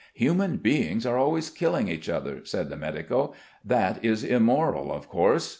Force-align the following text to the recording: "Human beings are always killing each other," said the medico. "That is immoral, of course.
"Human 0.15 0.57
beings 0.57 1.05
are 1.05 1.15
always 1.19 1.51
killing 1.51 1.87
each 1.87 2.09
other," 2.09 2.43
said 2.43 2.71
the 2.71 2.75
medico. 2.75 3.35
"That 3.63 4.03
is 4.03 4.23
immoral, 4.23 4.91
of 4.91 5.07
course. 5.07 5.49